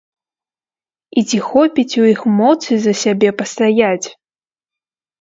І 1.19 1.25
ці 1.29 1.37
хопіць 1.51 1.95
у 2.05 2.09
іх 2.13 2.19
моцы 2.41 2.71
за 2.89 2.93
сябе 3.05 3.29
пастаяць? 3.45 4.07